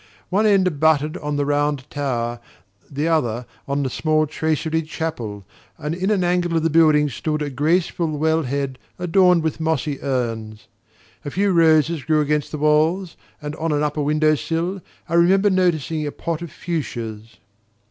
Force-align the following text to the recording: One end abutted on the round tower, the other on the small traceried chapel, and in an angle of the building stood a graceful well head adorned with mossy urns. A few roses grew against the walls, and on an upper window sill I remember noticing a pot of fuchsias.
One 0.29 0.47
end 0.47 0.65
abutted 0.65 1.15
on 1.17 1.35
the 1.35 1.45
round 1.45 1.87
tower, 1.91 2.39
the 2.89 3.07
other 3.07 3.45
on 3.67 3.83
the 3.83 3.89
small 3.91 4.25
traceried 4.25 4.87
chapel, 4.87 5.45
and 5.77 5.93
in 5.93 6.09
an 6.09 6.23
angle 6.23 6.57
of 6.57 6.63
the 6.63 6.71
building 6.71 7.07
stood 7.07 7.43
a 7.43 7.51
graceful 7.51 8.07
well 8.17 8.41
head 8.41 8.79
adorned 8.97 9.43
with 9.43 9.59
mossy 9.59 9.99
urns. 10.01 10.67
A 11.23 11.29
few 11.29 11.51
roses 11.51 12.01
grew 12.03 12.19
against 12.19 12.49
the 12.51 12.57
walls, 12.57 13.15
and 13.43 13.55
on 13.57 13.71
an 13.71 13.83
upper 13.83 14.01
window 14.01 14.33
sill 14.33 14.81
I 15.07 15.13
remember 15.13 15.51
noticing 15.51 16.07
a 16.07 16.11
pot 16.11 16.41
of 16.41 16.51
fuchsias. 16.51 17.37